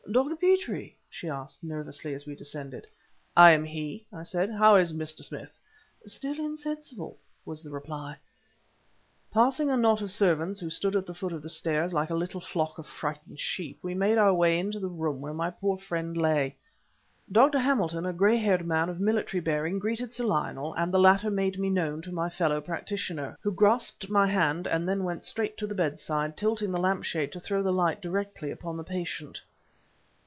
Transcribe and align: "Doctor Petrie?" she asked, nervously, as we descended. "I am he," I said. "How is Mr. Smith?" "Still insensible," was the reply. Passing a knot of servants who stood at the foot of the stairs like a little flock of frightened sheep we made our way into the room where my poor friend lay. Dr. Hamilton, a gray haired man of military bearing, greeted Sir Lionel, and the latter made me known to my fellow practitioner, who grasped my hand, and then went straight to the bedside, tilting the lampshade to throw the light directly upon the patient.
"Doctor 0.11 0.35
Petrie?" 0.35 0.97
she 1.09 1.29
asked, 1.29 1.63
nervously, 1.63 2.13
as 2.13 2.25
we 2.25 2.35
descended. 2.35 2.85
"I 3.37 3.51
am 3.51 3.63
he," 3.63 4.05
I 4.11 4.23
said. 4.23 4.51
"How 4.51 4.75
is 4.75 4.91
Mr. 4.91 5.21
Smith?" 5.23 5.57
"Still 6.05 6.37
insensible," 6.37 7.17
was 7.45 7.63
the 7.63 7.69
reply. 7.69 8.17
Passing 9.31 9.69
a 9.69 9.77
knot 9.77 10.01
of 10.01 10.11
servants 10.11 10.59
who 10.59 10.69
stood 10.69 10.97
at 10.97 11.05
the 11.05 11.13
foot 11.13 11.31
of 11.31 11.41
the 11.41 11.47
stairs 11.49 11.93
like 11.93 12.09
a 12.09 12.15
little 12.15 12.41
flock 12.41 12.77
of 12.77 12.87
frightened 12.87 13.39
sheep 13.39 13.79
we 13.81 13.93
made 13.93 14.17
our 14.17 14.33
way 14.33 14.59
into 14.59 14.79
the 14.81 14.89
room 14.89 15.21
where 15.21 15.33
my 15.35 15.49
poor 15.49 15.77
friend 15.77 16.17
lay. 16.17 16.57
Dr. 17.31 17.59
Hamilton, 17.59 18.05
a 18.05 18.11
gray 18.11 18.35
haired 18.37 18.67
man 18.67 18.89
of 18.89 18.99
military 18.99 19.39
bearing, 19.39 19.79
greeted 19.79 20.11
Sir 20.11 20.25
Lionel, 20.25 20.73
and 20.73 20.93
the 20.93 20.99
latter 20.99 21.31
made 21.31 21.57
me 21.57 21.69
known 21.69 22.01
to 22.01 22.11
my 22.11 22.27
fellow 22.29 22.59
practitioner, 22.59 23.37
who 23.39 23.51
grasped 23.53 24.09
my 24.09 24.27
hand, 24.27 24.67
and 24.67 24.89
then 24.89 25.05
went 25.05 25.23
straight 25.23 25.55
to 25.57 25.67
the 25.67 25.75
bedside, 25.75 26.35
tilting 26.35 26.73
the 26.73 26.81
lampshade 26.81 27.31
to 27.31 27.39
throw 27.39 27.63
the 27.63 27.71
light 27.71 28.01
directly 28.01 28.51
upon 28.51 28.75
the 28.75 28.83
patient. 28.83 29.41